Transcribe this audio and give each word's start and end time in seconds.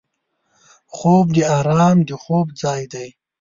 خوب 0.95 1.25
د 1.35 1.37
آرام 1.57 1.97
د 2.07 2.09
خوب 2.21 2.47
ځای 2.61 2.81
دی 2.93 3.07